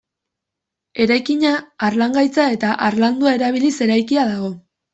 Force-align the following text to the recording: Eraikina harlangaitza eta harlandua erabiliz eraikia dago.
Eraikina 1.05 1.51
harlangaitza 1.89 2.47
eta 2.57 2.73
harlandua 2.89 3.37
erabiliz 3.41 3.73
eraikia 3.89 4.29
dago. 4.35 4.55